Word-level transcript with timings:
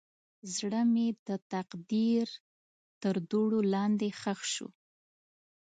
زړه 0.55 0.81
مې 0.93 1.07
د 1.27 1.29
تقدیر 1.53 2.27
تر 3.01 3.15
دوړو 3.31 3.59
لاندې 3.73 4.07
ښخ 4.19 4.39
شو. 4.53 4.67